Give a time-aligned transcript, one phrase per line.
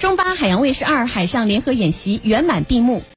[0.00, 3.02] 中巴海洋卫士二海上联合演习圆满闭幕。